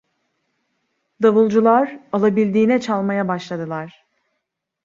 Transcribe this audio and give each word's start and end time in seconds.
Davulcular 1.21 1.99
alabildiğine 2.13 2.81
çalmaya 2.81 3.27
başladılar. 3.27 4.05